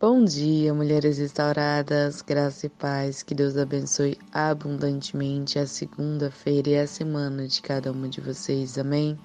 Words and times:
Bom 0.00 0.24
dia, 0.24 0.72
mulheres 0.72 1.18
restauradas, 1.18 2.22
graça 2.22 2.64
e 2.64 2.70
paz, 2.70 3.22
que 3.22 3.34
Deus 3.34 3.54
abençoe 3.58 4.16
abundantemente 4.32 5.58
a 5.58 5.66
segunda-feira 5.66 6.70
e 6.70 6.78
a 6.78 6.86
semana 6.86 7.46
de 7.46 7.60
cada 7.60 7.92
uma 7.92 8.08
de 8.08 8.18
vocês, 8.18 8.78
amém? 8.78 9.18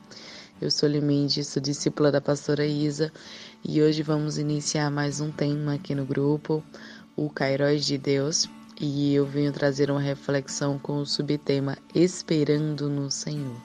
Eu 0.59 0.70
sou 0.70 0.89
Limente, 0.89 1.46
sou 1.46 1.64
discípula 1.64 2.11
da 2.11 2.20
pastora 2.20 2.66
Isa 2.66 3.09
e 3.64 3.82
hoje 3.82 4.04
vamos 4.04 4.38
iniciar 4.38 4.91
mais 4.91 5.21
um 5.21 5.32
tema 5.32 5.75
aqui 5.75 5.96
no 5.96 6.04
grupo, 6.05 6.61
o 7.16 7.30
Cairóis 7.30 7.86
de 7.86 7.98
Deus, 7.98 8.50
e 8.78 9.16
eu 9.16 9.26
venho 9.26 9.54
trazer 9.54 9.89
uma 9.89 10.02
reflexão 10.02 10.78
com 10.78 10.98
o 10.98 11.05
subtema 11.05 11.78
Esperando 11.96 12.89
no 12.89 13.10
Senhor. 13.10 13.55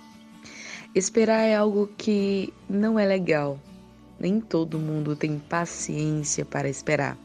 Esperar 0.95 1.43
é 1.43 1.57
algo 1.57 1.89
que 1.99 2.55
não 2.69 2.97
é 2.97 3.05
legal, 3.05 3.59
nem 4.21 4.39
todo 4.39 4.79
mundo 4.79 5.17
tem 5.17 5.39
paciência 5.39 6.45
para 6.45 6.69
esperar. 6.69 7.17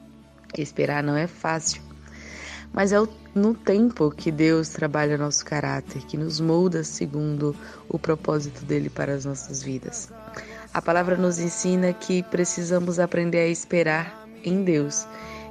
Esperar 0.58 1.03
não 1.03 1.17
é 1.17 1.27
fácil, 1.27 1.81
mas 2.72 2.94
é 2.94 2.98
no 3.36 3.53
tempo 3.53 4.09
que 4.09 4.31
Deus 4.31 4.70
trabalha 4.70 5.17
nosso 5.17 5.44
caráter, 5.44 6.02
que 6.03 6.16
nos 6.16 6.39
molda 6.39 6.84
segundo 6.86 7.53
o 7.89 8.00
propósito 8.00 8.63
dele 8.63 8.89
para 8.89 9.13
as 9.13 9.26
nossas 9.26 9.62
vidas. 9.62 10.09
A 10.73 10.81
palavra 10.81 11.17
nos 11.17 11.38
ensina 11.38 11.91
que 11.91 12.23
precisamos 12.23 12.98
aprender 12.98 13.39
a 13.39 13.48
esperar 13.48 14.25
em 14.44 14.64
Deus, 14.64 15.05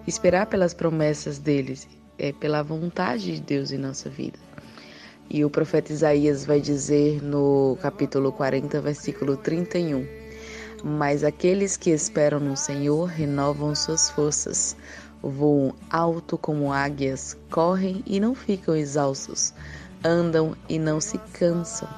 esperar 0.06 0.46
pelas 0.46 0.72
promessas 0.72 1.38
dele, 1.38 1.78
é 2.18 2.32
pela 2.32 2.62
vontade 2.62 3.36
de 3.36 3.40
Deus 3.40 3.70
em 3.70 3.78
nossa 3.78 4.08
vida. 4.08 4.38
E 5.28 5.44
o 5.44 5.50
profeta 5.50 5.92
Isaías 5.92 6.44
vai 6.44 6.60
dizer 6.60 7.22
no 7.22 7.78
capítulo 7.80 8.32
40, 8.32 8.80
versículo 8.80 9.36
31: 9.36 10.23
mas 10.84 11.24
aqueles 11.24 11.78
que 11.78 11.88
esperam 11.88 12.38
no 12.38 12.58
Senhor 12.58 13.06
renovam 13.06 13.74
suas 13.74 14.10
forças, 14.10 14.76
voam 15.22 15.74
alto 15.88 16.36
como 16.36 16.70
águias, 16.70 17.34
correm 17.50 18.02
e 18.06 18.20
não 18.20 18.34
ficam 18.34 18.76
exaustos, 18.76 19.54
andam 20.04 20.54
e 20.68 20.78
não 20.78 21.00
se 21.00 21.16
cansam. 21.32 21.88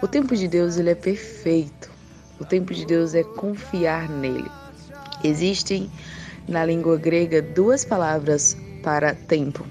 O 0.00 0.06
tempo 0.06 0.36
de 0.36 0.46
Deus 0.46 0.76
ele 0.76 0.90
é 0.90 0.94
perfeito. 0.94 1.90
O 2.38 2.44
tempo 2.44 2.72
de 2.72 2.86
Deus 2.86 3.12
é 3.16 3.24
confiar 3.24 4.08
nele. 4.08 4.48
Existem 5.24 5.90
na 6.46 6.64
língua 6.64 6.96
grega 6.96 7.42
duas 7.42 7.84
palavras 7.84 8.56
para 8.84 9.12
tempo. 9.12 9.66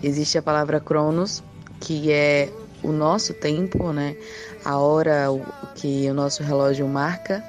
Existe 0.00 0.38
a 0.38 0.42
palavra 0.42 0.78
cronos, 0.78 1.42
que 1.80 2.12
é 2.12 2.48
o 2.82 2.92
nosso 2.92 3.32
tempo, 3.34 3.92
né? 3.92 4.16
A 4.64 4.78
hora 4.78 5.26
que 5.74 6.08
o 6.10 6.14
nosso 6.14 6.42
relógio 6.42 6.86
marca, 6.86 7.42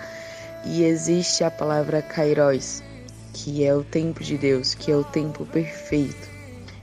e 0.65 0.83
existe 0.83 1.43
a 1.43 1.51
palavra 1.51 2.01
kairos, 2.01 2.81
que 3.33 3.65
é 3.65 3.75
o 3.75 3.83
tempo 3.83 4.23
de 4.23 4.37
Deus, 4.37 4.73
que 4.73 4.91
é 4.91 4.95
o 4.95 5.03
tempo 5.03 5.45
perfeito. 5.45 6.29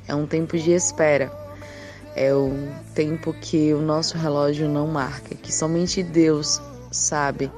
É 0.07 0.15
um 0.15 0.27
tempo 0.27 0.59
de 0.59 0.73
espera. 0.73 1.33
É 2.17 2.35
o 2.35 2.53
tempo 2.95 3.33
que 3.33 3.73
o 3.73 3.81
nosso 3.81 4.19
relógio 4.19 4.69
não 4.69 4.89
marca, 4.89 5.35
que 5.37 5.53
somente 5.53 6.03
Deus 6.03 6.61
sabe 6.91 7.51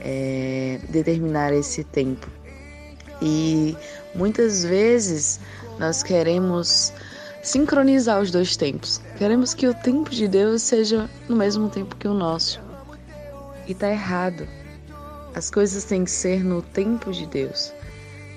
é, 0.00 0.80
determinar 0.88 1.52
esse 1.52 1.84
tempo. 1.84 2.28
E 3.22 3.76
muitas 4.14 4.64
vezes 4.64 5.38
nós 5.78 6.02
queremos 6.02 6.92
sincronizar 7.42 8.20
os 8.20 8.30
dois 8.30 8.56
tempos. 8.56 9.00
Queremos 9.18 9.52
que 9.52 9.66
o 9.66 9.74
tempo 9.74 10.10
de 10.10 10.28
Deus 10.28 10.62
seja 10.62 11.10
no 11.28 11.36
mesmo 11.36 11.68
tempo 11.68 11.96
que 11.96 12.06
o 12.06 12.14
nosso. 12.14 12.60
E 13.66 13.74
tá 13.74 13.90
errado. 13.90 14.46
As 15.34 15.50
coisas 15.50 15.84
têm 15.84 16.04
que 16.04 16.10
ser 16.10 16.44
no 16.44 16.62
tempo 16.62 17.12
de 17.12 17.26
Deus. 17.26 17.72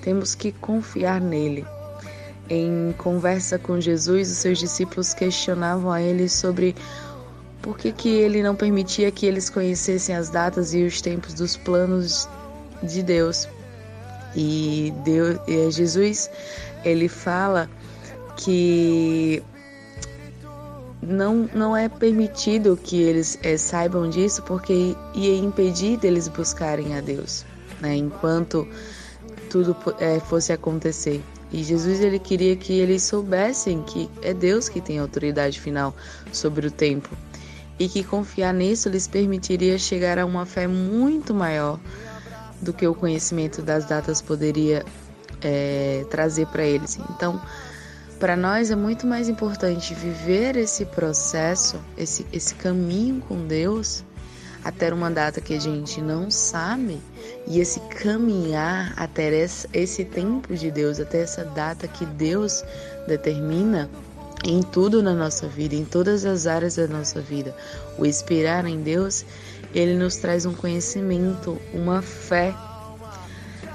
Temos 0.02 0.34
que 0.34 0.52
confiar 0.52 1.20
nele. 1.20 1.64
Em 2.48 2.94
conversa 2.98 3.58
com 3.58 3.80
Jesus, 3.80 4.30
os 4.30 4.36
seus 4.38 4.58
discípulos 4.58 5.14
questionavam 5.14 5.90
a 5.90 6.00
ele 6.00 6.28
sobre 6.28 6.74
por 7.60 7.76
que, 7.76 7.90
que 7.90 8.08
ele 8.08 8.42
não 8.42 8.54
permitia 8.54 9.10
que 9.10 9.26
eles 9.26 9.50
conhecessem 9.50 10.14
as 10.14 10.30
datas 10.30 10.72
e 10.72 10.84
os 10.84 11.00
tempos 11.00 11.34
dos 11.34 11.56
planos 11.56 12.28
de 12.82 13.02
Deus. 13.02 13.48
E 14.36 14.92
Deus, 15.04 15.38
Jesus, 15.74 16.30
ele 16.84 17.08
fala 17.08 17.68
que 18.36 19.42
não, 21.02 21.48
não 21.54 21.76
é 21.76 21.88
permitido 21.88 22.76
que 22.76 23.00
eles 23.00 23.38
é, 23.42 23.56
saibam 23.56 24.08
disso 24.08 24.42
porque 24.42 24.94
ia 25.14 25.36
impedir 25.36 25.98
deles 25.98 26.28
buscarem 26.28 26.96
a 26.96 27.00
Deus, 27.00 27.44
né, 27.80 27.94
enquanto 27.94 28.66
tudo 29.50 29.76
é, 29.98 30.18
fosse 30.20 30.52
acontecer. 30.52 31.22
E 31.52 31.62
Jesus 31.62 32.00
ele 32.00 32.18
queria 32.18 32.56
que 32.56 32.72
eles 32.72 33.02
soubessem 33.02 33.82
que 33.82 34.10
é 34.20 34.34
Deus 34.34 34.68
que 34.68 34.80
tem 34.80 34.98
autoridade 34.98 35.60
final 35.60 35.94
sobre 36.32 36.66
o 36.66 36.70
tempo 36.70 37.08
e 37.78 37.88
que 37.88 38.02
confiar 38.02 38.52
nisso 38.52 38.88
lhes 38.88 39.06
permitiria 39.06 39.78
chegar 39.78 40.18
a 40.18 40.26
uma 40.26 40.44
fé 40.44 40.66
muito 40.66 41.32
maior 41.32 41.78
do 42.60 42.72
que 42.72 42.86
o 42.86 42.94
conhecimento 42.94 43.62
das 43.62 43.84
datas 43.84 44.20
poderia 44.20 44.84
é, 45.42 46.04
trazer 46.10 46.46
para 46.46 46.64
eles. 46.64 46.98
Então, 47.10 47.40
para 48.18 48.36
nós 48.36 48.70
é 48.70 48.76
muito 48.76 49.06
mais 49.06 49.28
importante 49.28 49.94
viver 49.94 50.56
esse 50.56 50.84
processo, 50.86 51.78
esse, 51.96 52.26
esse 52.32 52.54
caminho 52.54 53.20
com 53.20 53.46
Deus, 53.46 54.04
até 54.64 54.92
uma 54.92 55.10
data 55.10 55.40
que 55.40 55.54
a 55.54 55.60
gente 55.60 56.00
não 56.00 56.30
sabe, 56.30 57.00
e 57.46 57.60
esse 57.60 57.78
caminhar 57.80 58.92
até 58.96 59.32
esse, 59.32 59.68
esse 59.72 60.04
tempo 60.04 60.54
de 60.54 60.70
Deus, 60.70 60.98
até 60.98 61.20
essa 61.20 61.44
data 61.44 61.86
que 61.86 62.04
Deus 62.04 62.64
determina 63.06 63.88
em 64.44 64.62
tudo 64.62 65.02
na 65.02 65.14
nossa 65.14 65.46
vida, 65.46 65.74
em 65.74 65.84
todas 65.84 66.24
as 66.24 66.46
áreas 66.46 66.76
da 66.76 66.86
nossa 66.86 67.20
vida. 67.20 67.54
O 67.98 68.06
esperar 68.06 68.66
em 68.66 68.80
Deus, 68.80 69.24
ele 69.74 69.94
nos 69.94 70.16
traz 70.16 70.46
um 70.46 70.54
conhecimento, 70.54 71.60
uma 71.72 72.02
fé. 72.02 72.54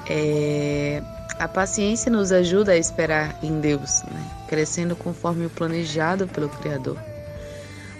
É, 0.09 1.01
a 1.39 1.47
paciência 1.47 2.11
nos 2.11 2.31
ajuda 2.31 2.73
a 2.73 2.77
esperar 2.77 3.37
em 3.41 3.59
Deus, 3.59 4.03
né? 4.03 4.23
crescendo 4.47 4.95
conforme 4.95 5.45
o 5.45 5.49
planejado 5.49 6.27
pelo 6.27 6.49
Criador. 6.49 6.97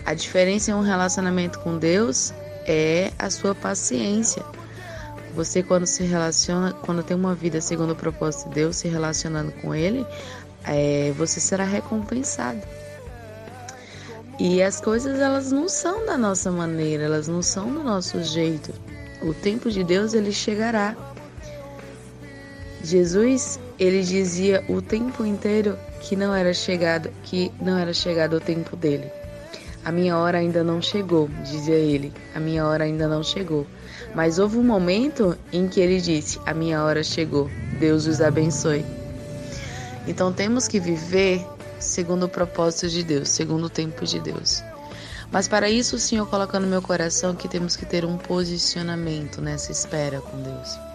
A 0.05 0.13
diferença 0.13 0.71
em 0.71 0.73
um 0.73 0.81
relacionamento 0.81 1.59
com 1.59 1.77
Deus 1.77 2.33
é 2.65 3.11
a 3.17 3.29
sua 3.29 3.53
paciência. 3.53 4.43
Você, 5.35 5.63
quando 5.63 5.85
se 5.85 6.03
relaciona, 6.03 6.73
quando 6.73 7.03
tem 7.03 7.15
uma 7.15 7.33
vida 7.33 7.61
segundo 7.61 7.91
o 7.91 7.95
propósito 7.95 8.49
de 8.49 8.55
Deus, 8.55 8.77
se 8.77 8.87
relacionando 8.87 9.51
com 9.53 9.73
Ele, 9.73 10.05
é, 10.65 11.13
você 11.17 11.39
será 11.39 11.63
recompensado. 11.63 12.61
E 14.39 14.61
as 14.61 14.81
coisas 14.81 15.19
elas 15.19 15.51
não 15.51 15.69
são 15.69 16.05
da 16.05 16.17
nossa 16.17 16.51
maneira, 16.51 17.03
elas 17.03 17.27
não 17.27 17.41
são 17.41 17.71
do 17.71 17.83
nosso 17.83 18.23
jeito. 18.23 18.73
O 19.21 19.33
tempo 19.33 19.69
de 19.69 19.83
Deus 19.83 20.13
ele 20.13 20.31
chegará. 20.31 20.95
Jesus, 22.83 23.59
ele 23.77 24.01
dizia 24.01 24.63
o 24.67 24.81
tempo 24.81 25.25
inteiro 25.25 25.77
que 26.01 26.15
não 26.15 26.33
era 26.33 26.53
chegado, 26.53 27.09
que 27.23 27.51
não 27.61 27.77
era 27.77 27.93
chegado 27.93 28.37
o 28.37 28.39
tempo 28.39 28.75
dele. 28.75 29.11
A 29.83 29.91
minha 29.91 30.17
hora 30.17 30.37
ainda 30.37 30.63
não 30.63 30.81
chegou, 30.81 31.27
dizia 31.43 31.75
ele. 31.75 32.13
A 32.35 32.39
minha 32.39 32.65
hora 32.65 32.83
ainda 32.83 33.07
não 33.07 33.23
chegou. 33.23 33.65
Mas 34.13 34.37
houve 34.37 34.57
um 34.57 34.63
momento 34.63 35.37
em 35.51 35.67
que 35.67 35.79
ele 35.79 35.99
disse: 35.99 36.39
A 36.45 36.53
minha 36.53 36.83
hora 36.83 37.03
chegou. 37.03 37.49
Deus 37.79 38.05
os 38.05 38.21
abençoe. 38.21 38.85
Então 40.07 40.31
temos 40.33 40.67
que 40.67 40.79
viver 40.79 41.45
segundo 41.79 42.25
o 42.25 42.29
propósito 42.29 42.89
de 42.89 43.03
Deus, 43.03 43.29
segundo 43.29 43.65
o 43.65 43.69
tempo 43.69 44.05
de 44.05 44.19
Deus. 44.19 44.63
Mas 45.31 45.47
para 45.47 45.69
isso, 45.69 45.95
o 45.95 45.99
Senhor 45.99 46.27
coloca 46.27 46.59
no 46.59 46.67
meu 46.67 46.81
coração 46.81 47.35
que 47.35 47.47
temos 47.47 47.75
que 47.75 47.85
ter 47.85 48.05
um 48.05 48.17
posicionamento 48.17 49.41
nessa 49.41 49.71
espera 49.71 50.19
com 50.19 50.41
Deus. 50.41 50.90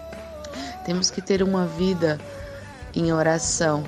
Temos 0.87 1.11
que 1.11 1.21
ter 1.21 1.43
uma 1.43 1.65
vida 1.67 2.17
em 2.95 3.11
oração, 3.11 3.83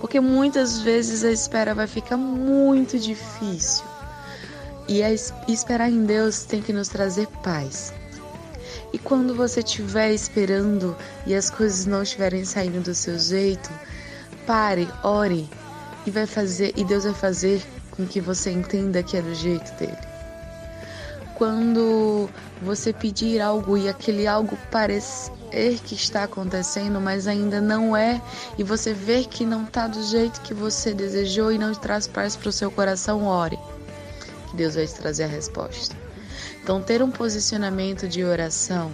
porque 0.00 0.18
muitas 0.18 0.80
vezes 0.80 1.22
a 1.22 1.30
espera 1.30 1.74
vai 1.74 1.86
ficar 1.86 2.16
muito 2.16 2.98
difícil. 2.98 3.84
E 4.88 5.02
esperar 5.46 5.90
em 5.90 6.06
Deus 6.06 6.44
tem 6.44 6.62
que 6.62 6.72
nos 6.72 6.88
trazer 6.88 7.26
paz. 7.42 7.92
E 8.94 8.98
quando 8.98 9.34
você 9.34 9.60
estiver 9.60 10.10
esperando 10.10 10.96
e 11.26 11.34
as 11.34 11.50
coisas 11.50 11.84
não 11.84 12.02
estiverem 12.02 12.46
saindo 12.46 12.80
do 12.80 12.94
seu 12.94 13.18
jeito, 13.18 13.68
pare, 14.46 14.88
ore 15.04 15.46
e 16.06 16.10
vai 16.10 16.24
fazer 16.24 16.72
e 16.78 16.82
Deus 16.82 17.04
vai 17.04 17.12
fazer 17.12 17.62
com 17.90 18.06
que 18.06 18.22
você 18.22 18.50
entenda 18.50 19.02
que 19.02 19.18
é 19.18 19.20
do 19.20 19.34
jeito 19.34 19.70
dele 19.74 19.98
quando 21.34 22.28
você 22.60 22.92
pedir 22.92 23.40
algo 23.40 23.78
e 23.78 23.88
aquele 23.88 24.26
algo 24.26 24.58
parecer 24.72 25.37
que 25.84 25.94
está 25.94 26.24
acontecendo, 26.24 27.00
mas 27.00 27.26
ainda 27.26 27.60
não 27.60 27.96
é, 27.96 28.20
e 28.56 28.62
você 28.62 28.92
ver 28.92 29.26
que 29.26 29.44
não 29.44 29.64
está 29.64 29.86
do 29.86 30.02
jeito 30.02 30.40
que 30.42 30.54
você 30.54 30.92
desejou 30.92 31.52
e 31.52 31.58
não 31.58 31.72
traz 31.74 32.06
paz 32.06 32.36
para 32.36 32.48
o 32.48 32.52
seu 32.52 32.70
coração, 32.70 33.24
ore, 33.24 33.58
que 34.50 34.56
Deus 34.56 34.74
vai 34.74 34.86
te 34.86 34.94
trazer 34.94 35.24
a 35.24 35.28
resposta. 35.28 35.96
Então, 36.62 36.82
ter 36.82 37.02
um 37.02 37.10
posicionamento 37.10 38.06
de 38.06 38.24
oração, 38.24 38.92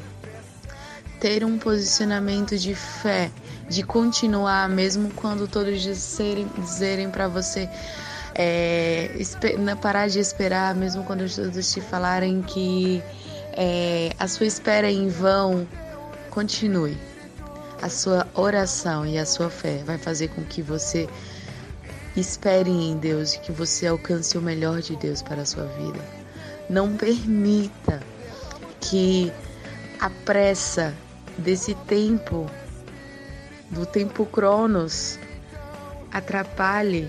ter 1.21 1.45
um 1.45 1.59
posicionamento 1.59 2.56
de 2.56 2.75
fé, 2.75 3.31
de 3.69 3.83
continuar, 3.83 4.69
mesmo 4.69 5.11
quando 5.11 5.49
todos 5.49 5.83
dizerem, 5.83 6.49
dizerem 6.59 7.11
para 7.11 7.27
você 7.27 7.69
é, 8.35 9.11
parar 9.81 10.09
de 10.09 10.19
esperar, 10.19 10.75
mesmo 10.75 11.05
quando 11.05 11.29
todos 11.35 11.73
te 11.73 11.81
falarem 11.81 12.43
que 12.43 13.03
é, 13.53 14.11
a 14.19 14.27
sua 14.27 14.47
espera 14.47 14.89
é 14.89 14.93
em 14.93 15.09
vão, 15.09 15.67
continue. 16.35 16.99
A 17.81 17.89
sua 17.89 18.27
oração 18.35 19.07
e 19.07 19.17
a 19.19 19.25
sua 19.25 19.49
fé 19.49 19.83
vai 19.85 19.97
fazer 19.97 20.29
com 20.29 20.43
que 20.45 20.61
você 20.61 21.09
espere 22.17 22.71
em 22.71 22.97
Deus 22.99 23.35
e 23.35 23.41
que 23.41 23.53
você 23.53 23.87
alcance 23.87 24.37
o 24.37 24.43
melhor 24.43 24.81
de 24.81 24.97
Deus 24.97 25.23
para 25.23 25.43
a 25.43 25.47
sua 25.47 25.65
vida. 25.67 26.01
Não 26.69 26.97
permita 26.97 28.03
que 28.81 29.33
a 30.01 30.11
pressa 30.11 30.95
desse 31.39 31.75
tempo, 31.87 32.51
do 33.71 33.87
tempo 33.87 34.27
Cronos, 34.27 35.19
atrapalhe 36.11 37.09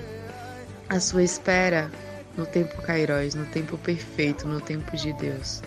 a 0.90 1.00
sua 1.00 1.24
espera 1.24 1.90
no 2.38 2.46
tempo 2.46 2.82
Kairos, 2.82 3.34
no 3.34 3.46
tempo 3.46 3.78
perfeito, 3.78 4.48
no 4.48 4.60
tempo 4.60 4.96
de 4.96 5.14
Deus. 5.14 5.62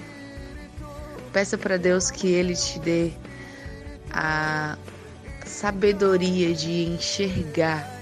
Peça 1.32 1.56
para 1.56 1.76
Deus 1.76 2.11
que 2.11 2.28
Ele 2.28 2.54
te 2.54 2.78
dê 2.81 3.12
a 4.12 4.76
sabedoria 5.44 6.55
de 6.55 6.84
enxergar 6.84 7.99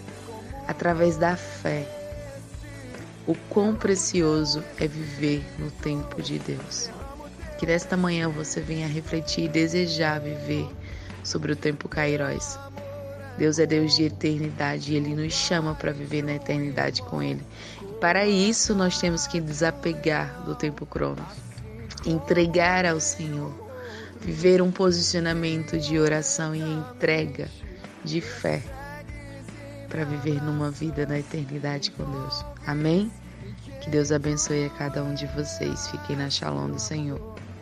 através 0.67 1.17
da 1.17 1.37
fé 1.37 1.87
o 3.27 3.35
quão 3.49 3.75
precioso 3.75 4.63
é 4.79 4.87
viver 4.87 5.45
no 5.59 5.71
tempo 5.71 6.23
de 6.23 6.39
Deus. 6.39 6.91
Que 7.59 7.67
nesta 7.67 7.97
manhã 7.97 8.29
você 8.29 8.61
venha 8.61 8.87
refletir 8.87 9.45
e 9.45 9.49
desejar 9.49 10.21
viver 10.21 10.69
sobre 11.25 11.53
o 11.53 11.57
tempo 11.57 11.89
Kairos. 11.89 12.59
Deus 13.37 13.59
é 13.59 13.67
Deus 13.67 13.97
de 13.97 14.05
eternidade 14.05 14.93
e 14.93 14.97
Ele 14.97 15.15
nos 15.15 15.33
chama 15.33 15.75
para 15.75 15.93
viver 15.93 16.23
na 16.23 16.35
eternidade 16.35 17.03
com 17.03 17.23
Ele. 17.23 17.43
Para 18.01 18.27
isso 18.27 18.75
nós 18.75 18.99
temos 18.99 19.27
que 19.27 19.41
desapegar 19.41 20.43
do 20.45 20.55
tempo 20.55 20.87
cronos, 20.87 21.25
entregar 22.05 22.87
ao 22.87 23.01
Senhor, 23.01 23.53
viver 24.27 24.61
um 24.61 24.73
posicionamento 24.73 25.79
de 25.79 26.01
oração 26.01 26.53
e 26.53 26.61
entrega 26.61 27.49
de 28.03 28.21
fé 28.21 28.61
para 29.89 30.05
viver 30.05 30.43
numa 30.43 30.69
vida 30.69 31.07
na 31.07 31.21
eternidade 31.21 31.93
com 31.93 32.05
Deus. 32.11 32.45
Amém? 32.67 33.09
Que 33.81 33.89
Deus 33.89 34.11
abençoe 34.11 34.65
a 34.65 34.71
cada 34.71 35.05
um 35.05 35.15
de 35.15 35.27
vocês. 35.29 35.87
Fiquem 35.89 36.17
na 36.17 36.29
shalom 36.29 36.71
do 36.71 36.79
Senhor. 36.81 37.46